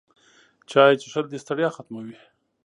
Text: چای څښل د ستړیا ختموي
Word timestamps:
چای 0.69 0.93
څښل 1.01 1.25
د 1.29 1.35
ستړیا 1.43 1.69
ختموي 1.75 2.17